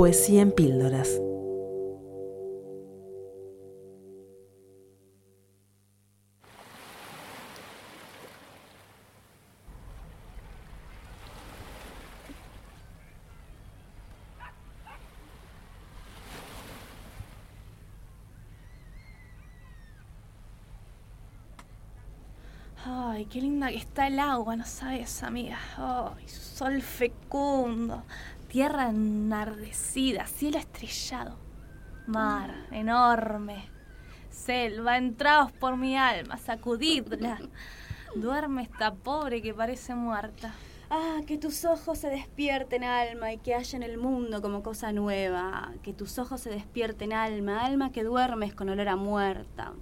Poesía 0.00 0.40
en 0.40 0.52
píldoras. 0.52 1.20
Ay, 22.86 23.26
qué 23.26 23.42
linda 23.42 23.68
que 23.68 23.76
está 23.76 24.06
el 24.06 24.18
agua, 24.18 24.56
no 24.56 24.64
sabes, 24.64 25.22
amiga. 25.22 25.58
Ay, 25.76 26.26
sol 26.26 26.80
fecundo, 26.80 28.02
tierra 28.50 28.88
enardecida, 28.88 30.26
cielo 30.26 30.58
estrellado, 30.58 31.38
mar 32.08 32.66
enorme, 32.72 33.68
selva, 34.28 34.96
entraos 34.96 35.52
por 35.52 35.76
mi 35.76 35.96
alma, 35.96 36.36
sacudidla. 36.36 37.38
Duerme 38.16 38.62
esta 38.62 38.92
pobre 38.92 39.40
que 39.40 39.54
parece 39.54 39.94
muerta. 39.94 40.52
Ah, 40.90 41.20
que 41.24 41.38
tus 41.38 41.64
ojos 41.64 41.98
se 41.98 42.08
despierten, 42.08 42.82
alma, 42.82 43.32
y 43.32 43.38
que 43.38 43.54
haya 43.54 43.76
en 43.76 43.84
el 43.84 43.96
mundo 43.98 44.42
como 44.42 44.64
cosa 44.64 44.90
nueva. 44.90 45.70
Que 45.84 45.92
tus 45.92 46.18
ojos 46.18 46.40
se 46.40 46.50
despierten, 46.50 47.12
alma, 47.12 47.64
alma 47.64 47.92
que 47.92 48.02
duermes 48.02 48.52
con 48.52 48.68
olor 48.68 48.88
a 48.88 48.96
muerta. 48.96 49.74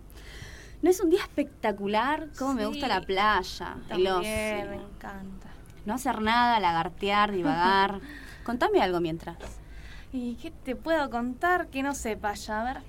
¿No 0.83 0.91
es 0.91 1.01
un 1.01 1.09
día 1.09 1.23
espectacular? 1.23 2.29
Cómo 2.39 2.53
me 2.53 2.67
gusta 2.67 2.87
la 2.87 3.01
playa, 3.01 3.77
el 3.77 3.89
También 3.89 4.13
ocio. 4.13 4.71
me 4.71 4.77
encanta. 4.77 5.49
No 5.87 5.95
hacer 5.95 6.21
nada, 6.21 6.61
lagartear, 6.61 7.33
divagar. 7.33 8.01
Contame 8.49 8.81
algo 8.81 8.99
mientras. 8.99 9.37
¿Y 10.11 10.37
qué 10.37 10.51
te 10.51 10.75
puedo 10.75 11.11
contar 11.11 11.67
que 11.67 11.83
no 11.83 11.95
sepa 11.95 12.33
ya? 12.33 12.63
A 12.63 12.65
ver, 12.65 12.83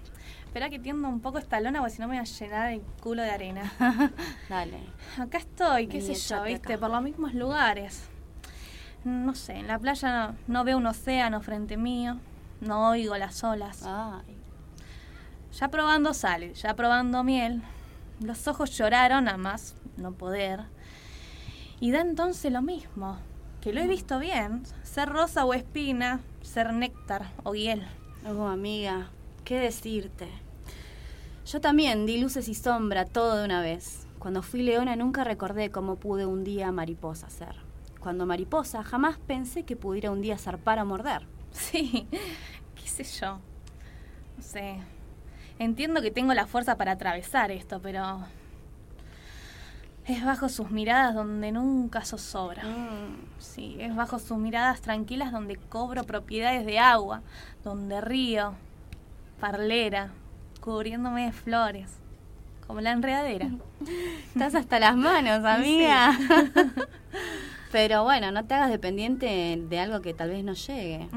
espera 0.45 0.69
que 0.69 0.79
tiendo 0.79 1.09
un 1.09 1.19
poco 1.19 1.37
esta 1.37 1.59
lona 1.59 1.79
porque 1.79 1.95
si 1.95 1.99
no 2.01 2.07
me 2.07 2.15
voy 2.15 2.21
a 2.21 2.23
llenar 2.23 2.71
el 2.71 2.81
culo 3.03 3.23
de 3.23 3.29
arena. 3.31 3.69
Dale. 4.47 4.79
Acá 5.17 5.39
estoy, 5.39 5.87
qué 5.87 5.97
Vení, 5.99 6.15
sé 6.15 6.33
yo, 6.33 6.43
viste, 6.43 6.75
acá. 6.75 6.79
por 6.79 6.91
los 6.91 7.01
mismos 7.01 7.33
lugares. 7.33 8.03
No 9.03 9.35
sé, 9.35 9.57
en 9.57 9.67
la 9.67 9.77
playa 9.77 10.29
no, 10.29 10.35
no 10.47 10.63
veo 10.63 10.77
un 10.77 10.85
océano 10.85 11.41
frente 11.41 11.75
mío, 11.75 12.21
no 12.61 12.91
oigo 12.91 13.17
las 13.17 13.43
olas. 13.43 13.83
Ay. 13.85 14.37
Ya 15.59 15.67
probando 15.67 16.13
sal, 16.13 16.53
ya 16.53 16.73
probando 16.73 17.21
miel, 17.25 17.61
los 18.21 18.47
ojos 18.47 18.77
lloraron 18.77 19.27
a 19.27 19.35
más 19.35 19.75
no 19.97 20.13
poder. 20.13 20.61
Y 21.81 21.91
da 21.91 21.99
entonces 21.99 22.49
lo 22.49 22.61
mismo, 22.61 23.17
que 23.61 23.73
lo 23.73 23.81
he 23.81 23.87
visto 23.87 24.19
bien, 24.19 24.63
ser 24.83 25.09
rosa 25.09 25.45
o 25.45 25.53
espina, 25.53 26.21
ser 26.41 26.73
néctar 26.73 27.31
o 27.43 27.55
hiel. 27.55 27.85
Oh, 28.25 28.45
amiga, 28.45 29.09
¿qué 29.43 29.59
decirte? 29.59 30.27
Yo 31.45 31.59
también 31.61 32.05
di 32.05 32.19
luces 32.19 32.47
y 32.47 32.53
sombra 32.53 33.05
todo 33.05 33.37
de 33.37 33.45
una 33.45 33.61
vez. 33.61 34.07
Cuando 34.19 34.41
fui 34.41 34.61
leona 34.61 34.95
nunca 34.95 35.23
recordé 35.23 35.71
cómo 35.71 35.95
pude 35.95 36.25
un 36.25 36.43
día 36.43 36.71
mariposa 36.71 37.29
ser. 37.29 37.55
Cuando 37.99 38.25
mariposa 38.25 38.83
jamás 38.83 39.17
pensé 39.17 39.63
que 39.63 39.75
pudiera 39.75 40.11
un 40.11 40.21
día 40.21 40.37
zarpar 40.37 40.79
o 40.79 40.85
morder. 40.85 41.25
Sí, 41.51 42.07
qué 42.75 42.87
sé 42.87 43.03
yo. 43.03 43.39
No 44.37 44.43
sé. 44.43 44.77
Entiendo 45.57 46.01
que 46.01 46.11
tengo 46.11 46.33
la 46.33 46.47
fuerza 46.47 46.77
para 46.77 46.93
atravesar 46.93 47.51
esto, 47.51 47.81
pero... 47.81 48.19
Es 50.09 50.25
bajo 50.25 50.49
sus 50.49 50.71
miradas 50.71 51.13
donde 51.13 51.51
nunca 51.51 52.03
zozobra. 52.03 52.63
Sí, 53.37 53.75
es 53.79 53.95
bajo 53.95 54.17
sus 54.17 54.39
miradas 54.39 54.81
tranquilas 54.81 55.31
donde 55.31 55.55
cobro 55.55 56.03
propiedades 56.03 56.65
de 56.65 56.79
agua, 56.79 57.21
donde 57.63 58.01
río, 58.01 58.55
parlera, 59.39 60.09
cubriéndome 60.61 61.25
de 61.25 61.31
flores, 61.31 61.91
como 62.65 62.81
la 62.81 62.91
enredadera. 62.91 63.49
Estás 64.33 64.55
hasta 64.55 64.79
las 64.79 64.95
manos, 64.95 65.45
amiga. 65.45 66.17
Pero 67.71 68.03
bueno, 68.03 68.31
no 68.31 68.45
te 68.45 68.55
hagas 68.55 68.71
dependiente 68.71 69.61
de 69.61 69.79
algo 69.79 70.01
que 70.01 70.15
tal 70.15 70.31
vez 70.31 70.43
no 70.43 70.53
llegue. 70.53 71.07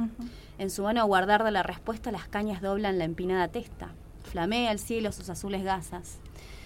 En 0.59 0.69
su 0.69 0.83
mano 0.83 1.07
guardar 1.07 1.45
de 1.45 1.51
la 1.51 1.63
respuesta 1.63 2.13
las 2.13 2.29
cañas 2.29 2.61
doblan 2.61 2.99
la 2.99 3.05
empinada 3.05 3.49
testa. 3.49 3.89
Flamea 4.31 4.71
el 4.71 4.79
cielo 4.79 5.13
sus 5.13 5.31
azules 5.31 5.65
gasas. 5.65 6.19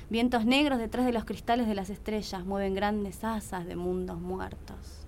Vientos 0.09 0.45
negros 0.45 0.79
detrás 0.79 1.05
de 1.05 1.13
los 1.13 1.25
cristales 1.25 1.67
de 1.67 1.75
las 1.75 1.91
estrellas 1.91 2.45
mueven 2.45 2.75
grandes 2.75 3.25
asas 3.25 3.67
de 3.67 3.75
mundos 3.75 4.21
muertos. 4.21 5.07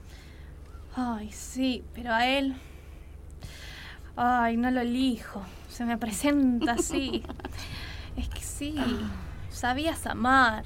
Ay, 0.96 1.30
sí, 1.30 1.84
pero 1.94 2.12
a 2.12 2.26
él... 2.26 2.56
Ay, 4.16 4.56
no 4.56 4.72
lo 4.72 4.80
elijo. 4.80 5.42
Se 5.68 5.84
me 5.84 5.96
presenta 5.96 6.72
así. 6.72 7.22
es 8.16 8.28
que 8.28 8.40
sí, 8.40 8.76
sabías 9.50 10.06
amar. 10.06 10.64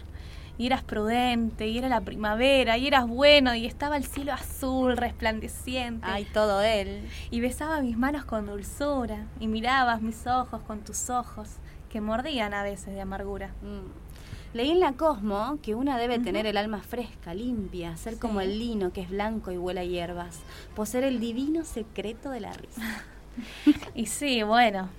Y 0.57 0.67
eras 0.67 0.83
prudente, 0.83 1.69
y 1.69 1.77
era 1.77 1.89
la 1.89 2.01
primavera, 2.01 2.79
y 2.79 2.87
eras 2.87 3.07
bueno, 3.07 3.55
y 3.55 3.67
estaba 3.67 3.97
el 3.99 4.05
cielo 4.05 4.33
azul, 4.33 4.97
resplandeciente. 4.97 6.07
Ay, 6.09 6.27
todo 6.33 6.63
él. 6.63 7.07
Y 7.31 7.41
besaba 7.41 7.83
mis 7.83 7.99
manos 7.99 8.25
con 8.25 8.47
dulzura, 8.47 9.27
y 9.41 9.49
mirabas 9.49 10.01
mis 10.01 10.27
ojos 10.27 10.63
con 10.63 10.81
tus 10.81 11.11
ojos, 11.11 11.57
que 11.93 12.01
mordían 12.01 12.55
a 12.55 12.63
veces 12.63 12.95
de 12.95 13.03
amargura. 13.03 13.49
Mm. 13.61 14.57
Leí 14.57 14.71
en 14.71 14.81
la 14.81 14.93
Cosmo 14.93 15.59
que 15.63 15.75
una 15.75 15.99
debe 15.99 16.19
tener 16.19 16.47
el 16.47 16.57
alma 16.57 16.81
fresca, 16.81 17.35
limpia, 17.35 17.97
ser 17.97 18.19
como 18.19 18.41
el 18.41 18.59
lino 18.59 18.93
que 18.93 19.03
es 19.03 19.11
blanco 19.11 19.53
y 19.53 19.59
huele 19.59 19.81
a 19.81 19.85
hierbas, 19.85 20.41
poseer 20.75 21.05
el 21.05 21.21
divino 21.21 21.65
secreto 21.65 22.31
de 22.31 22.41
la 22.41 22.53
risa. 22.53 22.83
Y 23.95 24.07
sí, 24.07 24.43
bueno, 24.43 24.91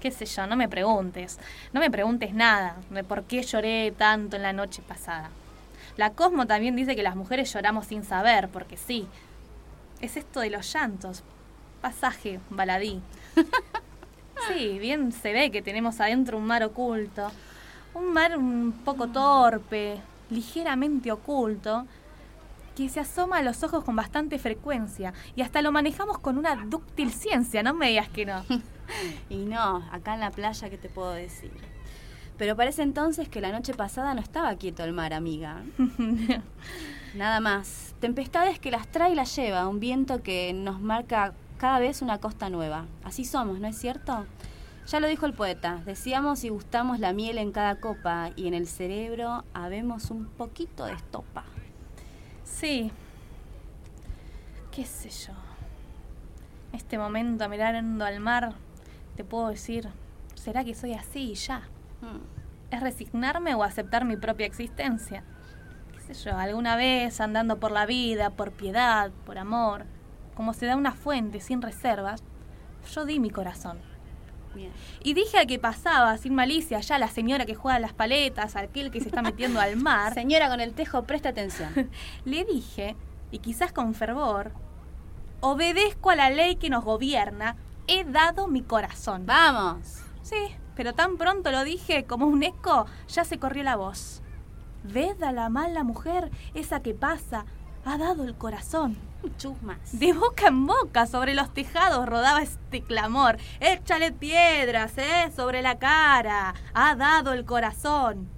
qué 0.00 0.10
sé 0.10 0.24
yo, 0.24 0.46
no 0.46 0.56
me 0.56 0.70
preguntes. 0.70 1.38
No 1.74 1.80
me 1.80 1.90
preguntes 1.90 2.32
nada 2.32 2.76
de 2.88 3.04
por 3.04 3.24
qué 3.24 3.42
lloré 3.42 3.92
tanto 3.92 4.36
en 4.36 4.42
la 4.42 4.54
noche 4.54 4.82
pasada. 4.86 5.30
La 5.98 6.14
Cosmo 6.14 6.46
también 6.46 6.76
dice 6.76 6.96
que 6.96 7.02
las 7.02 7.14
mujeres 7.14 7.52
lloramos 7.52 7.86
sin 7.86 8.04
saber, 8.04 8.48
porque 8.48 8.78
sí. 8.78 9.06
Es 10.00 10.16
esto 10.16 10.40
de 10.40 10.48
los 10.48 10.72
llantos. 10.72 11.22
Pasaje, 11.82 12.40
baladí. 12.48 13.02
Sí, 14.48 14.78
bien 14.78 15.12
se 15.12 15.32
ve 15.32 15.50
que 15.50 15.62
tenemos 15.62 16.00
adentro 16.00 16.38
un 16.38 16.46
mar 16.46 16.62
oculto. 16.62 17.30
Un 17.94 18.12
mar 18.12 18.36
un 18.36 18.72
poco 18.84 19.08
torpe, 19.08 20.00
ligeramente 20.30 21.12
oculto, 21.12 21.86
que 22.76 22.88
se 22.88 23.00
asoma 23.00 23.38
a 23.38 23.42
los 23.42 23.62
ojos 23.62 23.84
con 23.84 23.94
bastante 23.94 24.38
frecuencia 24.38 25.12
y 25.36 25.42
hasta 25.42 25.62
lo 25.62 25.70
manejamos 25.70 26.18
con 26.18 26.38
una 26.38 26.56
dúctil 26.56 27.12
ciencia, 27.12 27.62
no 27.62 27.74
me 27.74 27.88
digas 27.88 28.08
que 28.08 28.26
no. 28.26 28.44
Y 29.30 29.46
no, 29.46 29.82
acá 29.92 30.12
en 30.12 30.20
la 30.20 30.30
playa, 30.30 30.68
¿qué 30.68 30.76
te 30.76 30.90
puedo 30.90 31.12
decir? 31.12 31.50
Pero 32.36 32.54
parece 32.54 32.82
entonces 32.82 33.30
que 33.30 33.40
la 33.40 33.50
noche 33.50 33.72
pasada 33.72 34.12
no 34.12 34.20
estaba 34.20 34.54
quieto 34.56 34.84
el 34.84 34.92
mar, 34.92 35.14
amiga. 35.14 35.62
Nada 37.14 37.40
más. 37.40 37.94
Tempestades 38.00 38.58
que 38.58 38.70
las 38.70 38.86
trae 38.88 39.12
y 39.12 39.14
las 39.14 39.34
lleva, 39.34 39.68
un 39.68 39.80
viento 39.80 40.22
que 40.22 40.52
nos 40.52 40.80
marca 40.80 41.32
cada 41.64 41.78
vez 41.78 42.02
una 42.02 42.18
costa 42.18 42.50
nueva. 42.50 42.84
Así 43.04 43.24
somos, 43.24 43.58
¿no 43.58 43.66
es 43.66 43.78
cierto? 43.78 44.26
Ya 44.86 45.00
lo 45.00 45.06
dijo 45.06 45.24
el 45.24 45.32
poeta, 45.32 45.80
decíamos 45.86 46.44
y 46.44 46.50
gustamos 46.50 47.00
la 47.00 47.14
miel 47.14 47.38
en 47.38 47.52
cada 47.52 47.80
copa 47.80 48.32
y 48.36 48.48
en 48.48 48.52
el 48.52 48.66
cerebro 48.66 49.44
habemos 49.54 50.10
un 50.10 50.26
poquito 50.26 50.84
de 50.84 50.92
estopa. 50.92 51.44
Sí. 52.44 52.92
¿Qué 54.72 54.84
sé 54.84 55.08
yo? 55.08 55.32
Este 56.74 56.98
momento 56.98 57.48
mirando 57.48 58.04
al 58.04 58.20
mar, 58.20 58.52
te 59.16 59.24
puedo 59.24 59.48
decir, 59.48 59.88
¿será 60.34 60.64
que 60.64 60.74
soy 60.74 60.92
así 60.92 61.30
y 61.30 61.34
ya? 61.34 61.60
Mm. 62.02 62.74
¿Es 62.74 62.82
resignarme 62.82 63.54
o 63.54 63.62
aceptar 63.62 64.04
mi 64.04 64.18
propia 64.18 64.44
existencia? 64.44 65.24
¿Qué 65.94 66.12
sé 66.12 66.28
yo? 66.28 66.36
Alguna 66.36 66.76
vez 66.76 67.22
andando 67.22 67.58
por 67.58 67.72
la 67.72 67.86
vida, 67.86 68.28
por 68.28 68.52
piedad, 68.52 69.12
por 69.24 69.38
amor, 69.38 69.86
como 70.34 70.52
se 70.52 70.66
da 70.66 70.76
una 70.76 70.92
fuente 70.92 71.40
sin 71.40 71.62
reservas, 71.62 72.22
yo 72.92 73.04
di 73.04 73.20
mi 73.20 73.30
corazón. 73.30 73.78
Bien. 74.54 74.72
Y 75.02 75.14
dije 75.14 75.38
al 75.38 75.46
que 75.46 75.58
pasaba, 75.58 76.16
sin 76.16 76.34
malicia, 76.34 76.80
ya 76.80 76.98
la 76.98 77.08
señora 77.08 77.44
que 77.44 77.54
juega 77.54 77.78
las 77.80 77.92
paletas, 77.92 78.54
aquel 78.54 78.90
que 78.90 79.00
se 79.00 79.08
está 79.08 79.22
metiendo 79.22 79.60
al 79.60 79.76
mar, 79.76 80.14
Señora 80.14 80.48
con 80.48 80.60
el 80.60 80.74
tejo, 80.74 81.04
presta 81.04 81.30
atención. 81.30 81.90
le 82.24 82.44
dije, 82.44 82.96
y 83.30 83.38
quizás 83.38 83.72
con 83.72 83.94
fervor, 83.94 84.52
obedezco 85.40 86.10
a 86.10 86.16
la 86.16 86.30
ley 86.30 86.56
que 86.56 86.70
nos 86.70 86.84
gobierna, 86.84 87.56
he 87.86 88.04
dado 88.04 88.46
mi 88.46 88.62
corazón. 88.62 89.26
¡Vamos! 89.26 90.02
Sí, 90.22 90.36
pero 90.74 90.94
tan 90.94 91.16
pronto 91.16 91.50
lo 91.50 91.64
dije 91.64 92.04
como 92.04 92.26
un 92.26 92.42
eco, 92.42 92.86
ya 93.08 93.24
se 93.24 93.38
corrió 93.38 93.62
la 93.62 93.76
voz. 93.76 94.22
Ved 94.84 95.22
a 95.22 95.32
la 95.32 95.48
mala 95.48 95.82
mujer, 95.82 96.30
esa 96.54 96.80
que 96.80 96.94
pasa, 96.94 97.46
ha 97.84 97.98
dado 97.98 98.24
el 98.24 98.34
corazón. 98.34 98.96
Chusmas. 99.38 99.78
De 99.98 100.12
boca 100.12 100.48
en 100.48 100.66
boca 100.66 101.06
sobre 101.06 101.34
los 101.34 101.52
tejados 101.54 102.06
rodaba 102.06 102.42
este 102.42 102.82
clamor. 102.82 103.38
Échale 103.60 104.12
piedras, 104.12 104.98
¿eh? 104.98 105.30
Sobre 105.34 105.62
la 105.62 105.78
cara. 105.78 106.54
Ha 106.74 106.94
dado 106.94 107.32
el 107.32 107.44
corazón. 107.46 108.28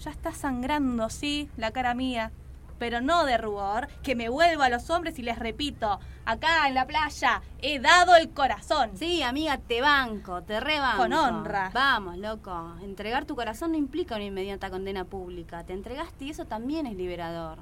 Ya 0.00 0.10
está 0.10 0.32
sangrando, 0.32 1.08
sí, 1.08 1.48
la 1.56 1.70
cara 1.70 1.94
mía. 1.94 2.30
pero 2.78 3.00
no 3.00 3.24
de 3.24 3.38
rubor, 3.38 3.88
que 4.02 4.14
me 4.14 4.28
vuelvo 4.28 4.62
a 4.62 4.68
los 4.68 4.90
hombres 4.90 5.18
y 5.18 5.22
les 5.22 5.38
repito, 5.38 5.98
acá 6.24 6.68
en 6.68 6.74
la 6.74 6.86
playa 6.86 7.42
he 7.60 7.78
dado 7.78 8.16
el 8.16 8.30
corazón. 8.30 8.90
Sí, 8.96 9.22
amiga, 9.22 9.58
te 9.58 9.80
banco, 9.80 10.42
te 10.42 10.60
rebanco. 10.60 11.02
Con 11.02 11.12
honra. 11.12 11.70
Vamos, 11.72 12.18
loco. 12.18 12.74
Entregar 12.82 13.24
tu 13.24 13.34
corazón 13.34 13.72
no 13.72 13.78
implica 13.78 14.16
una 14.16 14.24
inmediata 14.24 14.70
condena 14.70 15.04
pública. 15.04 15.64
Te 15.64 15.72
entregaste 15.72 16.26
y 16.26 16.30
eso 16.30 16.44
también 16.44 16.86
es 16.86 16.96
liberador. 16.96 17.58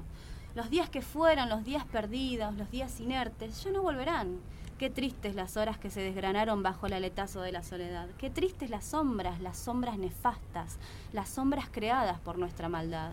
Los 0.55 0.69
días 0.69 0.89
que 0.89 1.01
fueron, 1.01 1.49
los 1.49 1.65
días 1.65 1.83
perdidos, 1.83 2.55
los 2.55 2.71
días 2.71 3.01
inertes, 3.01 3.61
ya 3.61 3.71
no 3.71 3.81
volverán. 3.81 4.39
Qué 4.77 4.89
tristes 4.89 5.35
las 5.35 5.57
horas 5.57 5.77
que 5.77 5.89
se 5.89 5.99
desgranaron 5.99 6.63
bajo 6.63 6.87
el 6.87 6.93
aletazo 6.93 7.41
de 7.41 7.51
la 7.51 7.61
soledad. 7.61 8.07
Qué 8.17 8.29
tristes 8.29 8.69
las 8.69 8.85
sombras, 8.85 9.41
las 9.41 9.57
sombras 9.57 9.97
nefastas, 9.97 10.77
las 11.11 11.27
sombras 11.27 11.67
creadas 11.69 12.21
por 12.21 12.37
nuestra 12.37 12.69
maldad. 12.69 13.11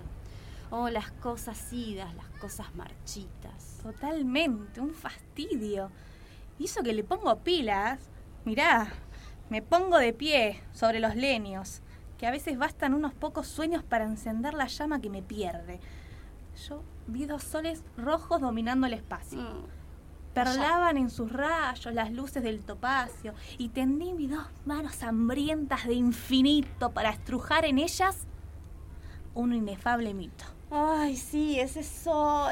Oh, 0.70 0.88
las 0.88 1.10
cosas 1.10 1.72
idas, 1.72 2.14
las 2.14 2.28
cosas 2.40 2.72
marchitas. 2.76 3.80
Totalmente, 3.82 4.80
un 4.80 4.94
fastidio. 4.94 5.90
Hizo 6.60 6.84
que 6.84 6.92
le 6.92 7.02
pongo 7.02 7.40
pilas. 7.40 7.98
Mirá, 8.44 8.92
me 9.50 9.62
pongo 9.62 9.98
de 9.98 10.12
pie 10.12 10.62
sobre 10.72 11.00
los 11.00 11.16
leños, 11.16 11.82
que 12.18 12.26
a 12.28 12.30
veces 12.30 12.56
bastan 12.56 12.94
unos 12.94 13.14
pocos 13.14 13.48
sueños 13.48 13.82
para 13.82 14.04
encender 14.04 14.54
la 14.54 14.68
llama 14.68 15.00
que 15.00 15.10
me 15.10 15.22
pierde. 15.22 15.80
Yo 16.68 16.82
vi 17.06 17.26
dos 17.26 17.42
soles 17.42 17.82
rojos 17.96 18.40
dominando 18.40 18.86
el 18.86 18.94
espacio. 18.94 19.40
Mm. 19.40 19.64
Perlaban 20.34 20.96
en 20.96 21.10
sus 21.10 21.30
rayos 21.30 21.92
las 21.94 22.10
luces 22.10 22.42
del 22.42 22.60
topacio 22.64 23.34
y 23.58 23.68
tendí 23.68 24.14
mis 24.14 24.30
dos 24.30 24.46
manos 24.64 25.02
hambrientas 25.02 25.86
de 25.86 25.92
infinito 25.94 26.90
para 26.90 27.10
estrujar 27.10 27.66
en 27.66 27.78
ellas 27.78 28.26
un 29.34 29.52
inefable 29.52 30.14
mito. 30.14 30.44
Ay, 30.70 31.16
sí, 31.18 31.60
ese 31.60 31.82
sol. 31.82 32.50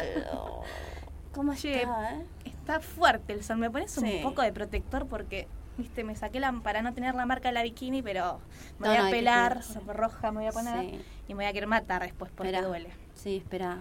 ¿Cómo 1.32 1.54
Che, 1.54 1.82
está, 1.82 2.14
eh? 2.16 2.26
Está 2.44 2.80
fuerte 2.80 3.32
el 3.32 3.42
sol. 3.42 3.56
Me 3.58 3.70
pones 3.70 3.96
un 3.96 4.04
Sí. 4.06 4.20
poco 4.22 4.42
de 4.42 4.52
protector 4.52 5.06
porque, 5.06 5.48
viste, 5.78 6.04
me 6.04 6.14
saqué 6.16 6.38
la 6.40 6.52
para 6.52 6.82
no 6.82 6.92
tener 6.92 7.14
la 7.14 7.24
marca 7.24 7.48
de 7.48 7.54
la 7.54 7.62
bikini, 7.62 8.02
pero 8.02 8.40
me 8.78 8.88
No, 8.88 8.94
voy 8.94 9.08
a 9.08 9.10
pelar, 9.10 9.60
roja 9.86 10.32
me 10.32 10.38
voy 10.40 10.48
a 10.48 10.52
poner 10.52 10.80
Sí. 10.90 11.00
y 11.28 11.34
me 11.34 11.36
voy 11.36 11.44
a 11.46 11.52
querer 11.54 11.68
matar 11.68 12.02
después 12.02 12.30
porque 12.34 12.50
Esperá. 12.50 12.66
duele. 12.68 12.90
Sí, 13.22 13.36
espera. 13.36 13.76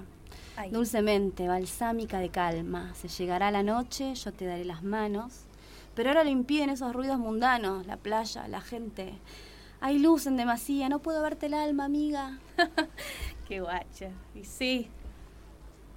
Ay. 0.58 0.70
Dulcemente, 0.70 1.48
balsámica 1.48 2.20
de 2.20 2.30
calma. 2.30 2.94
Se 2.94 3.08
llegará 3.08 3.52
la 3.52 3.64
noche, 3.64 4.14
yo 4.16 4.34
te 4.34 4.46
daré 4.46 4.66
las 4.66 4.84
manos. 4.84 5.46
Pero 5.96 6.10
ahora 6.10 6.26
lo 6.26 6.30
impiden 6.30 6.70
esos 6.70 6.94
ruidos 6.94 7.20
mundanos, 7.20 7.86
la 7.88 7.96
playa, 7.96 8.50
la 8.50 8.60
gente. 8.60 9.14
Hay 9.80 9.98
luz 9.98 10.28
en 10.28 10.36
demasía, 10.36 10.90
no 10.90 11.00
puedo 11.00 11.22
verte 11.22 11.46
el 11.46 11.54
alma, 11.54 11.86
amiga. 11.86 12.38
Qué 13.48 13.62
guacha. 13.62 14.10
Y 14.36 14.44
sí, 14.44 14.90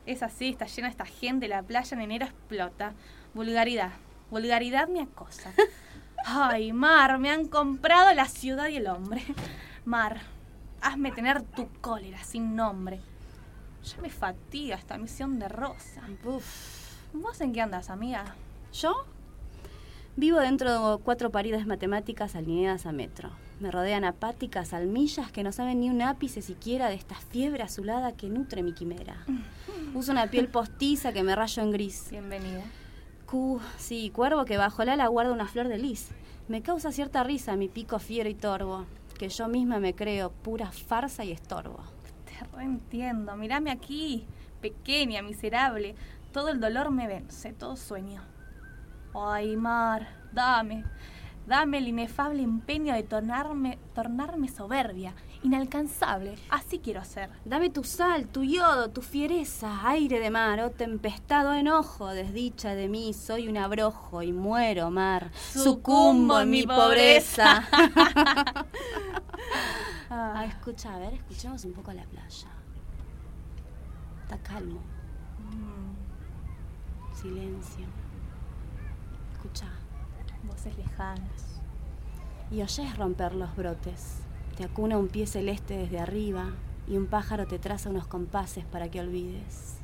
es 0.06 0.23
así, 0.23 0.50
está 0.50 0.67
llena 0.67 0.88
esta 0.88 1.05
gente, 1.05 1.49
la 1.49 1.65
playa 1.65 1.97
en 1.97 2.03
enero 2.03 2.27
explota. 2.27 2.95
Vulgaridad, 3.35 3.91
vulgaridad 4.31 4.87
me 4.87 5.00
acosa. 5.00 5.53
Ay, 6.25 6.73
Mar, 6.73 7.19
me 7.19 7.31
han 7.31 7.49
comprado 7.49 8.15
la 8.15 8.27
ciudad 8.27 8.69
y 8.69 8.77
el 8.77 8.87
hombre. 8.87 9.25
Mar, 9.85 10.21
hazme 10.81 11.11
tener 11.11 11.43
tu 11.43 11.69
cólera 11.81 12.23
sin 12.23 12.55
nombre. 12.55 13.00
Ya 13.84 14.00
me 14.00 14.11
fatiga 14.11 14.76
esta 14.76 14.96
misión 14.96 15.38
de 15.38 15.49
rosa. 15.49 16.02
Uf. 16.25 17.12
¿Vos 17.12 17.40
en 17.40 17.52
qué 17.52 17.61
andas, 17.61 17.90
amiga? 17.90 18.37
¿Yo? 18.73 19.05
Vivo 20.17 20.38
dentro 20.40 20.96
de 20.96 21.02
cuatro 21.02 21.31
paredes 21.31 21.67
matemáticas 21.67 22.37
alineadas 22.37 22.87
a 22.87 22.93
metro. 22.93 23.31
Me 23.61 23.70
rodean 23.70 24.05
apáticas 24.05 24.73
almillas 24.73 25.32
que 25.32 25.43
no 25.43 25.52
saben 25.52 25.81
ni 25.81 25.90
un 25.90 26.02
ápice 26.02 26.43
siquiera 26.43 26.88
de 26.88 26.94
esta 26.94 27.14
fiebre 27.14 27.62
azulada 27.62 28.12
que 28.12 28.29
nutre 28.29 28.62
mi 28.62 28.73
quimera. 28.73 29.25
Uso 29.94 30.12
una 30.12 30.26
piel 30.26 30.49
postiza 30.49 31.12
que 31.12 31.23
me 31.23 31.35
rayo 31.35 31.62
en 31.62 31.70
gris. 31.70 32.08
Bienvenida. 32.11 32.62
Cu, 33.26 33.61
sí, 33.78 34.11
cuervo 34.11 34.44
que 34.44 34.58
bajo 34.58 34.82
el 34.82 34.90
ala 34.90 35.06
guarda 35.06 35.32
una 35.32 35.46
flor 35.46 35.69
de 35.69 35.78
lis. 35.78 36.08
Me 36.49 36.62
causa 36.62 36.93
cierta 36.93 37.25
risa 37.25 37.56
mi 37.56 37.69
pico 37.69 37.99
fiero 37.99 38.28
y 38.28 38.35
torvo, 38.35 38.85
que 39.19 39.28
yo 39.28 39.49
misma 39.49 39.78
me 39.81 39.94
creo 39.94 40.31
pura 40.31 40.70
farsa 40.70 41.25
y 41.25 41.32
estorbo. 41.32 41.81
Te 42.43 42.56
reentiendo. 42.56 43.37
Mírame 43.37 43.71
aquí, 43.71 44.27
pequeña, 44.61 45.23
miserable. 45.23 45.94
Todo 46.33 46.49
el 46.49 46.61
dolor 46.61 46.91
me 46.91 47.06
vence, 47.06 47.53
todo 47.53 47.77
sueño. 47.77 48.23
Ay, 49.15 49.56
Mar, 49.56 50.09
dame, 50.33 50.85
dame 51.47 51.79
el 51.79 51.89
inefable 51.89 52.43
empeño 52.43 52.94
de 52.94 53.03
tornarme, 53.03 53.79
tornarme 53.94 54.49
soberbia, 54.49 55.15
inalcanzable. 55.43 56.37
Así 56.49 56.79
quiero 56.79 57.05
ser. 57.05 57.29
Dame 57.44 57.69
tu 57.69 57.85
sal, 57.85 58.27
tu 58.27 58.43
yodo, 58.43 58.88
tu 58.88 59.03
fiereza, 59.03 59.87
aire 59.87 60.19
de 60.19 60.31
mar, 60.31 60.61
oh 60.61 60.71
tempestado 60.71 61.53
enojo, 61.53 62.09
desdicha 62.09 62.75
de 62.75 62.88
mí, 62.88 63.12
soy 63.12 63.49
un 63.49 63.59
abrojo 63.59 64.23
y 64.23 64.33
muero, 64.33 64.91
mar. 64.91 65.31
Sucumbo 65.53 66.41
en 66.41 66.50
mi 66.50 66.67
pobreza. 66.67 67.69
ah, 70.12 70.32
Ah, 70.37 70.44
escucha, 70.44 70.94
a 70.94 70.99
ver, 70.99 71.14
escuchemos 71.14 71.64
un 71.64 71.73
poco 71.73 71.93
la 71.93 72.05
playa. 72.05 72.49
Está 74.23 74.38
calmo, 74.38 74.81
mm, 75.38 77.14
silencio. 77.17 77.87
Escucha. 79.32 79.67
voces 80.44 80.76
lejanas. 80.76 81.61
Y 82.50 82.62
oyes 82.62 82.97
romper 82.97 83.35
los 83.35 83.55
brotes. 83.55 84.19
Te 84.56 84.64
acuna 84.64 84.99
un 84.99 85.06
pie 85.09 85.26
celeste 85.26 85.76
desde 85.76 86.00
arriba 86.00 86.50
y 86.88 86.97
un 86.97 87.06
pájaro 87.06 87.47
te 87.47 87.59
traza 87.61 87.91
unos 87.91 88.09
compases 88.09 88.64
para 88.64 88.91
que 88.91 89.00
olvides. 89.00 89.76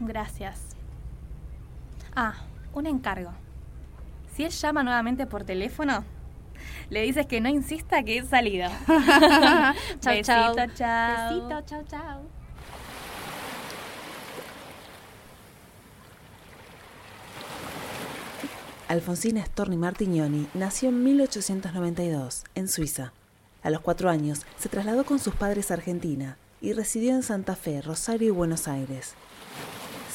Gracias. 0.00 0.76
Ah, 2.14 2.34
un 2.72 2.86
encargo. 2.86 3.32
Si 4.34 4.44
él 4.44 4.50
llama 4.50 4.82
nuevamente 4.84 5.26
por 5.26 5.44
teléfono, 5.44 6.04
le 6.90 7.02
dices 7.02 7.26
que 7.26 7.40
no 7.40 7.48
insista 7.48 8.02
que 8.02 8.18
he 8.18 8.24
salido. 8.24 8.68
Chau, 8.86 10.14
Besito, 10.14 10.24
chau. 10.24 10.54
chao. 10.74 11.34
Besito, 11.34 11.60
chau, 11.66 11.84
chau. 11.88 12.40
Alfonsina 18.88 19.44
Storni 19.44 19.76
Martignoni 19.76 20.48
nació 20.52 20.88
en 20.88 21.04
1892, 21.04 22.42
en 22.56 22.66
Suiza. 22.66 23.12
A 23.62 23.70
los 23.70 23.82
cuatro 23.82 24.10
años 24.10 24.40
se 24.58 24.68
trasladó 24.68 25.04
con 25.04 25.20
sus 25.20 25.34
padres 25.34 25.70
a 25.70 25.74
Argentina 25.74 26.38
y 26.60 26.72
residió 26.72 27.12
en 27.12 27.22
Santa 27.22 27.54
Fe, 27.54 27.82
Rosario 27.82 28.28
y 28.28 28.32
Buenos 28.32 28.66
Aires. 28.66 29.14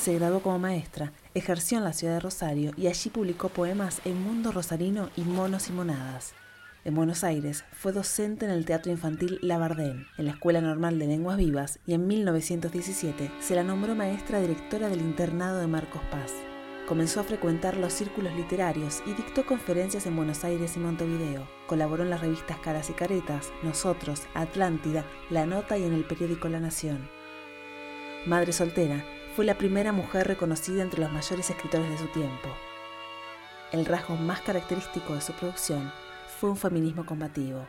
Se 0.06 0.14
graduó 0.14 0.40
como 0.40 0.60
maestra, 0.60 1.14
ejerció 1.34 1.80
en 1.80 1.84
la 1.84 1.92
ciudad 1.92 2.14
de 2.14 2.20
Rosario 2.20 2.74
y 2.78 2.86
allí 2.86 3.10
publicó 3.10 3.50
poemas 3.50 4.02
en 4.06 4.22
Mundo 4.22 4.52
Rosarino 4.52 5.10
y 5.16 5.22
Monos 5.22 5.68
y 5.70 5.72
Monadas. 5.72 6.36
En 6.84 6.94
Buenos 6.94 7.24
Aires 7.24 7.66
fue 7.72 7.92
docente 7.92 8.46
en 8.46 8.52
el 8.52 8.66
Teatro 8.66 8.92
Infantil 8.92 9.40
La 9.42 9.58
Bardén, 9.58 10.06
en 10.20 10.26
la 10.26 10.34
Escuela 10.34 10.62
Normal 10.62 11.00
de 11.00 11.08
Lenguas 11.08 11.38
Vivas 11.38 11.80
y 11.88 11.96
en 11.96 12.06
1917 12.06 13.32
se 13.40 13.56
la 13.56 13.64
nombró 13.64 13.96
maestra 13.96 14.40
directora 14.40 14.90
del 14.90 15.02
internado 15.02 15.60
de 15.60 15.66
Marcos 15.66 16.04
Paz. 16.12 16.32
Comenzó 16.88 17.22
a 17.22 17.24
frecuentar 17.24 17.76
los 17.76 17.92
círculos 17.92 18.32
literarios 18.36 19.02
y 19.08 19.14
dictó 19.14 19.48
conferencias 19.48 20.06
en 20.06 20.16
Buenos 20.16 20.44
Aires 20.44 20.78
y 20.78 20.82
Montevideo. 20.82 21.48
Colaboró 21.66 22.04
en 22.04 22.12
las 22.12 22.22
revistas 22.22 22.60
Caras 22.60 22.92
y 22.92 22.94
Caretas, 22.94 23.52
Nosotros, 23.64 24.22
Atlántida, 24.36 25.04
La 25.32 25.48
Nota 25.48 25.80
y 25.80 25.84
en 25.84 25.94
el 25.94 26.06
periódico 26.06 26.48
La 26.48 26.60
Nación. 26.60 27.10
Madre 28.28 28.54
soltera, 28.54 29.04
fue 29.36 29.44
la 29.44 29.58
primera 29.58 29.92
mujer 29.92 30.28
reconocida 30.28 30.82
entre 30.82 31.02
los 31.02 31.12
mayores 31.12 31.50
escritores 31.50 31.90
de 31.90 31.98
su 31.98 32.08
tiempo. 32.08 32.48
El 33.74 33.86
rasgo 33.86 34.16
más 34.16 34.40
característico 34.40 35.14
de 35.14 35.20
su 35.20 35.34
producción 35.34 35.92
fue 36.40 36.50
un 36.50 36.56
feminismo 36.56 37.06
combativo. 37.06 37.68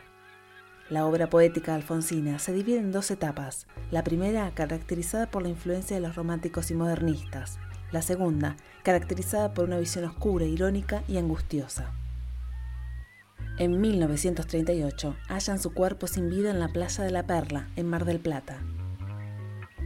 La 0.89 1.05
obra 1.05 1.29
poética 1.29 1.75
Alfonsina 1.75 2.39
se 2.39 2.53
divide 2.53 2.79
en 2.79 2.93
dos 2.93 3.11
etapas. 3.11 3.67
La 3.91 4.05
primera, 4.05 4.49
caracterizada 4.51 5.29
por 5.29 5.43
la 5.43 5.49
influencia 5.49 5.97
de 5.97 6.01
los 6.01 6.15
románticos 6.15 6.71
y 6.71 6.73
modernistas. 6.73 7.59
La 7.91 8.01
segunda, 8.01 8.55
caracterizada 8.83 9.53
por 9.53 9.65
una 9.65 9.77
visión 9.77 10.05
oscura, 10.05 10.45
irónica 10.45 11.03
y 11.09 11.17
angustiosa. 11.17 11.91
En 13.57 13.81
1938 13.81 15.17
hallan 15.27 15.59
su 15.59 15.73
cuerpo 15.73 16.07
sin 16.07 16.29
vida 16.29 16.49
en 16.49 16.61
la 16.61 16.69
playa 16.69 17.03
de 17.03 17.11
la 17.11 17.27
Perla, 17.27 17.67
en 17.75 17.89
Mar 17.89 18.05
del 18.05 18.21
Plata. 18.21 18.61